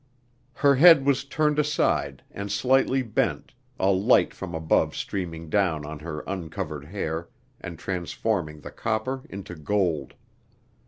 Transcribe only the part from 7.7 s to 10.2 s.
transforming the copper into gold.